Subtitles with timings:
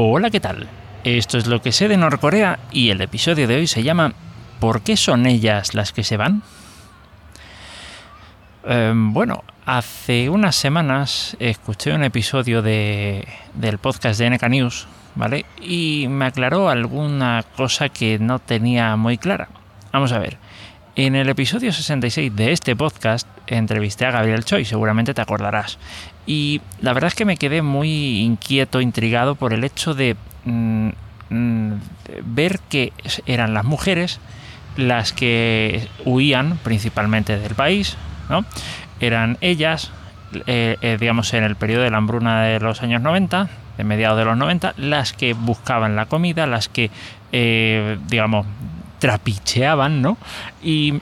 [0.00, 0.68] Hola, ¿qué tal?
[1.02, 4.12] Esto es lo que sé de Norcorea y el episodio de hoy se llama
[4.60, 6.44] ¿Por qué son ellas las que se van?
[8.64, 15.46] Eh, bueno, hace unas semanas escuché un episodio de, del podcast de NK News, ¿vale?
[15.60, 19.48] Y me aclaró alguna cosa que no tenía muy clara.
[19.90, 20.38] Vamos a ver.
[20.98, 25.78] En el episodio 66 de este podcast entrevisté a Gabriel Choi, seguramente te acordarás.
[26.26, 30.88] Y la verdad es que me quedé muy inquieto, intrigado por el hecho de mm,
[31.30, 31.72] mm,
[32.24, 32.92] ver que
[33.26, 34.18] eran las mujeres
[34.76, 37.96] las que huían principalmente del país,
[38.28, 38.44] ¿no?
[38.98, 39.92] Eran ellas,
[40.48, 44.18] eh, eh, digamos, en el periodo de la hambruna de los años 90, de mediados
[44.18, 46.90] de los 90, las que buscaban la comida, las que,
[47.30, 48.46] eh, digamos,
[48.98, 50.16] trapicheaban, ¿no?
[50.62, 51.00] Y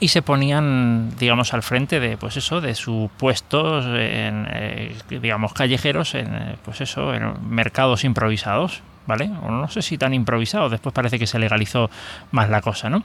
[0.00, 5.52] y se ponían, digamos, al frente de, pues eso, de sus puestos, en, eh, digamos,
[5.52, 9.30] callejeros, en, eh, pues eso, en mercados improvisados, ¿vale?
[9.42, 11.90] O no sé si tan improvisados, después parece que se legalizó
[12.30, 13.02] más la cosa, ¿no?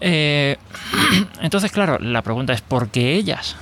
[0.00, 0.56] Eh,
[1.40, 3.56] entonces, claro, la pregunta es, ¿por qué ellas?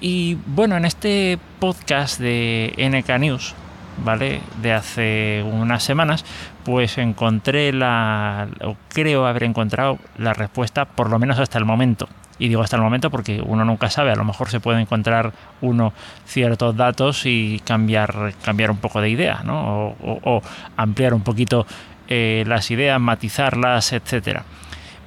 [0.00, 3.54] Y bueno, en este podcast de NK News,
[3.98, 4.40] ¿vale?
[4.62, 6.24] De hace unas semanas,
[6.64, 12.08] pues encontré la, o creo haber encontrado la respuesta, por lo menos hasta el momento.
[12.38, 15.32] Y digo hasta el momento porque uno nunca sabe, a lo mejor se puede encontrar
[15.60, 15.92] uno
[16.26, 19.94] ciertos datos y cambiar, cambiar un poco de idea, ¿no?
[20.00, 20.42] O,
[20.76, 21.64] ampliar un poquito
[22.08, 24.44] eh, las ideas, matizarlas, etcétera.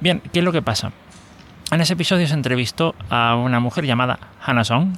[0.00, 0.92] Bien, ¿qué es lo que pasa?
[1.70, 4.96] En ese episodio se entrevistó a una mujer llamada Hannah Song,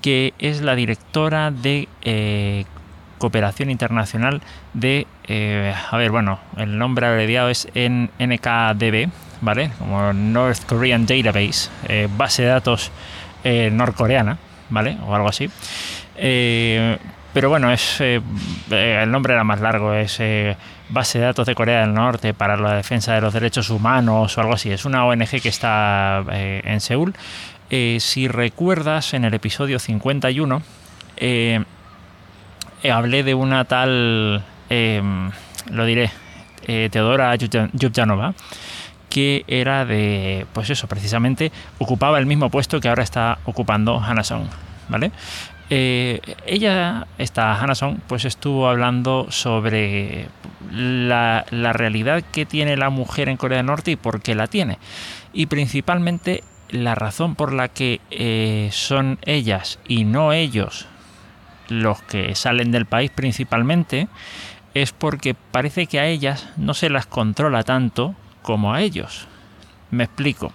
[0.00, 2.66] que es la directora de eh,
[3.24, 4.42] cooperación internacional
[4.74, 9.08] de, eh, a ver, bueno, el nombre abreviado es NKDB,
[9.40, 9.70] ¿vale?
[9.78, 12.92] Como North Korean Database, eh, base de datos
[13.42, 14.36] eh, norcoreana,
[14.68, 14.98] ¿vale?
[15.06, 15.48] O algo así.
[16.14, 20.20] pero bueno, es el nombre era más largo, es
[20.90, 24.40] base de datos de Corea del Norte para la defensa de los derechos humanos o
[24.42, 24.70] algo así.
[24.70, 27.14] Es una ONG que está en Seúl.
[27.70, 30.62] si recuerdas, en el episodio 51,
[31.16, 31.64] eh,
[32.90, 35.30] hablé de una tal, em,
[35.70, 36.10] lo diré,
[36.66, 38.34] eh, Teodora Yubjanova,
[39.08, 44.48] que era de, pues eso, precisamente ocupaba el mismo puesto que ahora está ocupando Hanason,
[44.88, 45.12] ¿vale?
[45.70, 50.28] Eh, ella, esta Hanason, pues estuvo hablando sobre
[50.70, 54.78] la, realidad que tiene la mujer en Corea del Norte y por qué la tiene.
[55.32, 60.86] Y principalmente la razón por la que son ellas y no ellos
[61.68, 64.08] los que salen del país principalmente,
[64.74, 69.26] es porque parece que a ellas no se las controla tanto como a ellos.
[69.90, 70.52] Me explico.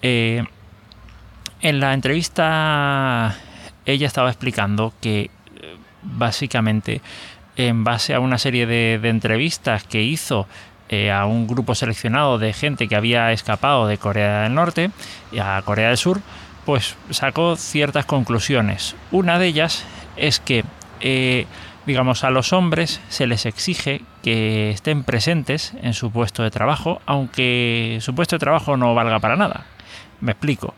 [0.00, 0.44] Eh,
[1.60, 3.36] en la entrevista
[3.86, 5.30] ella estaba explicando que eh,
[6.02, 7.00] básicamente
[7.56, 10.46] en base a una serie de, entrevistas que hizo
[10.88, 14.90] eh, a un grupo seleccionado de gente que había escapado de Corea del Norte
[15.30, 16.20] y a Corea del Sur,
[16.64, 18.94] pues sacó ciertas conclusiones.
[19.10, 19.84] Una de ellas
[20.16, 20.64] es que,
[21.00, 21.46] eh,
[21.86, 27.00] digamos, a los hombres se les exige que estén presentes en su puesto de trabajo,
[27.06, 29.66] aunque su puesto de trabajo no valga para nada.
[30.20, 30.74] Me explico.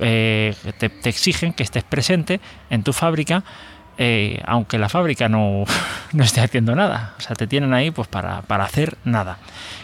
[0.00, 2.40] Eh, te, exigen que estés presente
[2.70, 3.44] en tu fábrica,
[4.00, 5.64] eh, aunque la fábrica no,
[6.12, 7.14] no, esté haciendo nada.
[7.18, 9.38] O sea, te tienen ahí pues para, para hacer nada.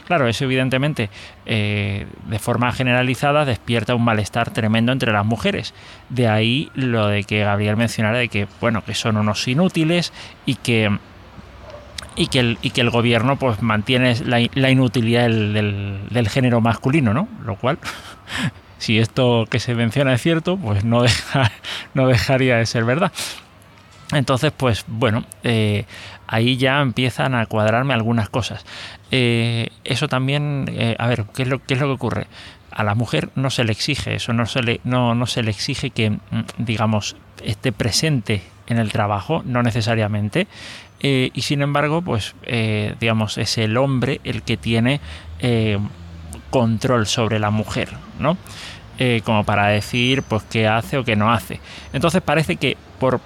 [0.07, 1.11] Claro, eso evidentemente
[1.47, 5.75] eh, de forma generalizada despierta un malestar tremendo entre las mujeres.
[6.11, 10.13] De ahí lo de que Gabriel mencionara de que, bueno, que son unos inútiles
[10.47, 10.97] y que
[12.17, 17.13] y que el, y que el gobierno pues mantiene la, inutilidad del, del, género masculino,
[17.13, 17.27] ¿no?
[17.45, 17.81] Lo cual,
[18.79, 21.03] si esto que se menciona es cierto, pues no,
[21.95, 23.11] no dejaría de ser verdad.
[24.15, 25.85] Entonces, pues bueno, eh,
[26.27, 28.65] ahí ya empiezan a cuadrarme algunas cosas.
[29.11, 32.27] Eh, eso también, eh, a ver, ¿qué es, lo, ¿qué es lo que ocurre?
[32.71, 35.51] A la mujer no se le exige eso, no se le, no, no se le
[35.51, 36.19] exige que, mm,
[36.59, 40.47] digamos, esté presente en el trabajo, no necesariamente.
[41.07, 42.35] y sin embargo, pues,
[42.99, 45.03] digamos, es el hombre el que tiene
[46.49, 48.39] control sobre la mujer, ¿no?
[49.25, 51.61] como para decir pues qué hace o qué no hace.
[51.93, 53.21] Entonces parece que por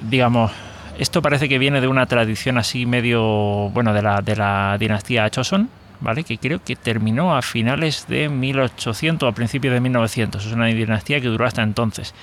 [0.00, 0.52] digamos
[0.98, 5.30] esto parece que viene de una tradición así medio, bueno, de la, de la dinastía
[5.30, 5.70] Choson,
[6.00, 6.24] ¿vale?
[6.24, 10.44] Que creo que terminó a finales de 1800 a principios de 1900.
[10.44, 12.14] Es una dinastía que duró hasta entonces.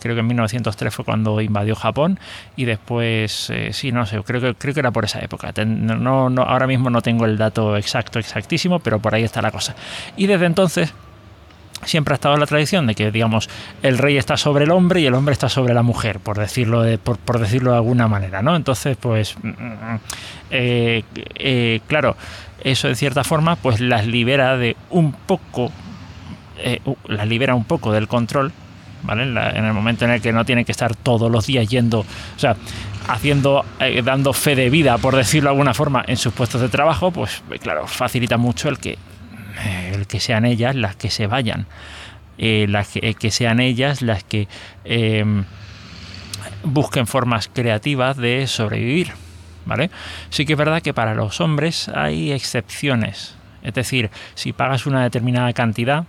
[0.00, 2.18] Creo que en 1903 fue cuando invadió Japón
[2.56, 5.52] y después, eh, sí, no sé, creo que, creo que era por esa época.
[5.66, 9.50] No, no, ahora mismo no tengo el dato exacto, exactísimo, pero por ahí está la
[9.50, 9.74] cosa.
[10.16, 10.94] Y desde entonces
[11.82, 13.48] siempre ha estado la tradición de que, digamos,
[13.82, 16.82] el rey está sobre el hombre y el hombre está sobre la mujer, por decirlo
[16.82, 18.56] de, por, decirlo de alguna manera, ¿no?
[18.56, 20.00] Entonces, pues, mm, mm,
[20.50, 21.02] eh,
[21.34, 22.16] eh, claro,
[22.62, 25.70] eso de cierta forma, pues las libera de un poco,
[26.58, 28.52] eh, las libera un poco del control,
[29.02, 29.24] ¿vale?
[29.24, 32.38] En, el momento en el que no tiene que estar todos los días yendo, o
[32.38, 32.56] sea,
[33.08, 33.64] haciendo,
[34.02, 37.42] dando fe de vida, por decirlo de alguna forma, en sus puestos de trabajo, pues,
[37.60, 38.96] claro, facilita mucho el que
[40.06, 41.66] que sean ellas las que se vayan,
[42.38, 44.48] eh, las que, sean ellas las que
[44.84, 45.44] em,
[46.64, 49.12] busquen formas creativas de sobrevivir.
[49.66, 49.90] ¿Vale?
[50.28, 53.34] Sí que es verdad que para los hombres hay excepciones.
[53.62, 56.04] Es decir, si pagas una determinada cantidad,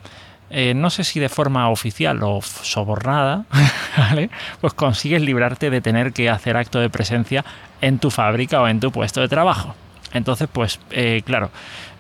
[0.50, 3.46] eh, no sé si de forma oficial o sobornada,
[4.62, 7.44] pues consigues librarte de tener que hacer acto de presencia
[7.82, 9.76] en tu fábrica o en tu puesto de trabajo.
[10.14, 11.50] Entonces, pues, eh, claro,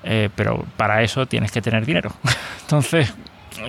[0.05, 2.11] eh, pero para eso tienes que tener dinero.
[2.61, 3.13] Entonces,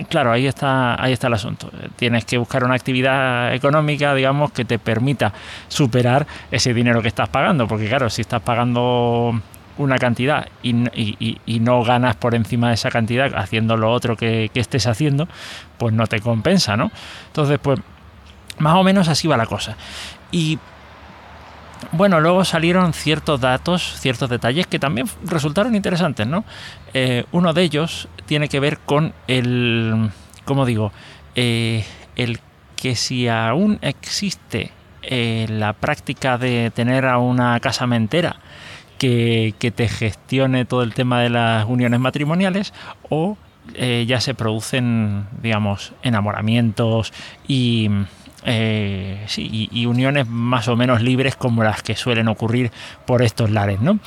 [0.09, 1.71] claro, ahí está, ahí está el asunto.
[1.95, 5.33] Tienes que buscar una actividad económica, digamos, que te permita
[5.67, 9.41] superar ese dinero que estás pagando, porque claro, si estás pagando
[9.77, 14.59] una cantidad y, no ganas por encima de esa cantidad haciendo lo otro que, que
[14.59, 15.27] estés haciendo,
[15.77, 16.91] pues no te compensa, ¿no?
[17.27, 17.79] Entonces, pues
[18.59, 19.75] más o menos así va la cosa.
[20.31, 20.59] Y
[21.91, 26.43] bueno, luego salieron ciertos datos, ciertos detalles que también resultaron interesantes, ¿no?
[26.93, 30.09] Eh, uno de ellos tiene que ver con el,
[30.45, 30.91] ¿cómo digo?
[31.35, 31.85] Eh,
[32.15, 32.39] el
[32.75, 34.71] que si aún existe
[35.01, 38.37] eh, la práctica de tener a una casamentera
[38.97, 42.73] que, que, te gestione todo el tema de las uniones matrimoniales
[43.09, 43.37] o
[44.07, 47.11] ya se producen, digamos, enamoramientos
[47.49, 47.89] y
[48.49, 52.71] eh, y, uniones más o menos libres como las que suelen ocurrir
[53.05, 53.99] por estos lares, ¿no?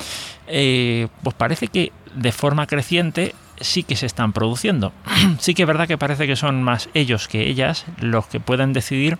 [0.47, 4.93] Eh, pues parece que de forma creciente sí que se están produciendo.
[5.39, 8.73] sí que es verdad que parece que son más ellos que ellas los que pueden
[8.73, 9.19] decidir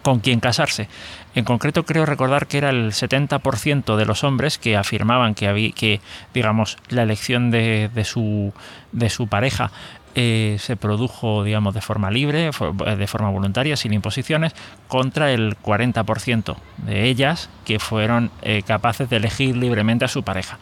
[0.00, 0.88] con quién casarse.
[1.34, 5.72] En concreto creo recordar que era el 70% de los hombres que afirmaban que había
[5.72, 6.00] que
[6.32, 8.54] digamos la elección de, de, su
[8.92, 9.70] de su pareja
[10.16, 14.54] eh, se produjo, digamos, de forma libre, de forma voluntaria, sin imposiciones,
[14.86, 20.58] contra el 40% de ellas que fueron eh, capaces de elegir libremente a su pareja.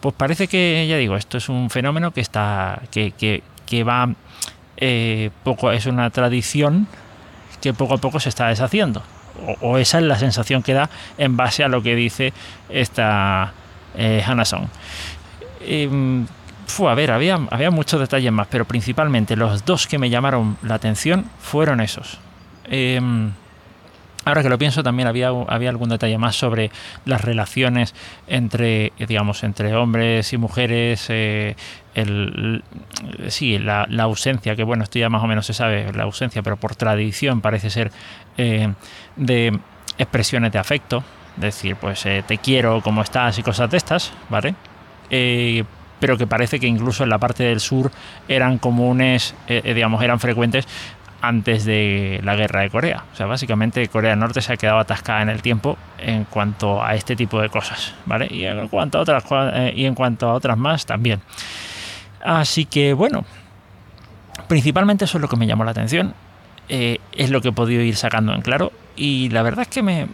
[0.00, 3.12] Pues parece que, ya digo, esto es un fenómeno que está, que,
[3.66, 4.12] que, va,
[4.76, 6.86] eh, poco, es una tradición
[7.62, 9.02] que poco a poco se está deshaciendo.
[9.62, 12.34] O, esa es la sensación que da en base a lo que dice
[12.68, 13.54] esta
[13.96, 14.66] Hannah Song.
[16.70, 20.56] Em, a ver, había, había muchos detalles más, pero principalmente los dos que me llamaron
[20.62, 22.18] la atención fueron esos.
[22.64, 23.32] Em,
[24.24, 26.70] ahora que lo pienso, también había, había algún detalle más sobre
[27.04, 27.94] las relaciones
[28.28, 31.56] entre, digamos, entre hombres y mujeres, eh,
[33.28, 36.56] sí, la, ausencia, que bueno, esto ya más o menos se sabe, la ausencia, pero
[36.56, 37.90] por tradición parece ser
[38.38, 38.72] eh,
[39.16, 39.58] de
[39.98, 41.02] expresiones de afecto,
[41.36, 44.54] decir, pues eh, te quiero, cómo estás y cosas de estas, ¿vale?
[46.00, 47.92] Pero que parece que incluso en la parte del sur
[48.26, 50.66] eran comunes, eh, eh, digamos, eran frecuentes
[51.22, 53.04] antes de la guerra de Corea.
[53.12, 56.82] O sea, básicamente Corea del Norte se ha quedado atascada en el tiempo en cuanto
[56.82, 58.26] a este tipo de cosas, ¿vale?
[58.30, 61.20] Y en cuanto a otras eh, y en cuanto a otras más también.
[62.24, 63.24] Así que bueno,
[64.48, 66.14] principalmente eso es lo que me llamó la atención.
[66.68, 70.06] es lo que he podido ir sacando en claro y la verdad es que me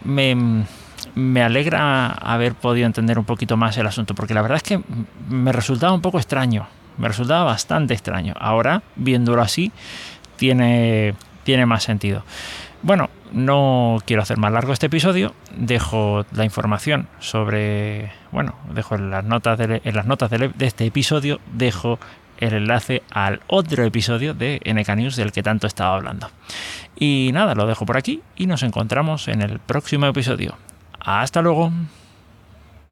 [1.17, 4.81] me alegra haber podido entender un poquito más el asunto, porque la verdad es que
[5.29, 8.35] me resultaba un poco extraño, me resultaba bastante extraño.
[8.39, 9.73] Ahora, viéndolo así,
[10.37, 12.23] tiene, tiene más sentido.
[12.83, 19.11] Bueno, no quiero hacer más largo este episodio, dejo la información sobre, bueno, dejo en
[19.11, 21.99] las notas de, las notas de, de este episodio, dejo
[22.37, 26.29] el enlace al otro episodio de NK News del que tanto estaba hablando.
[26.95, 30.57] Y nada, lo dejo por aquí y nos encontramos en el próximo episodio.
[31.07, 31.71] Hasta luego.